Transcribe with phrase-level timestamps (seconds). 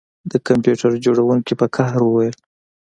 [0.31, 2.35] د کمپیوټر جوړونکي په قهر وویل